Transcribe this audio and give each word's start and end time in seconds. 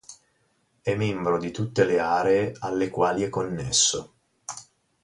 È 0.81 0.95
membro 0.95 1.37
di 1.37 1.51
tutte 1.51 1.85
le 1.85 1.99
aree 1.99 2.55
alle 2.61 2.89
quali 2.89 3.21
è 3.21 3.29
connesso. 3.29 4.13